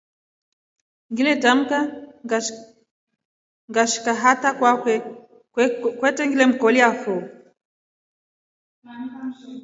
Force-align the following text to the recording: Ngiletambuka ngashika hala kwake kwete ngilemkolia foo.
Ngiletambuka 1.11 1.77
ngashika 3.71 4.11
hala 4.21 4.49
kwake 4.57 4.93
kwete 5.99 6.21
ngilemkolia 6.25 6.89
foo. 7.01 7.23